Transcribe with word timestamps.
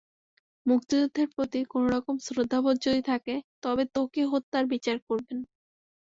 মুক্তিযুদ্ধের 0.65 1.27
প্রতি 1.33 1.59
কোনো 1.71 1.87
রকম 1.95 2.15
শ্রদ্ধাবোধ 2.25 2.75
যদি 2.85 3.01
থাকে, 3.03 3.33
তবে 3.63 3.83
ত্বকী 3.93 4.23
হত্যার 4.31 4.65
বিচার 4.73 4.97
করবেন। 5.07 5.39